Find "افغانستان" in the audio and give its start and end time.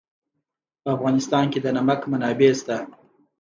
0.95-1.45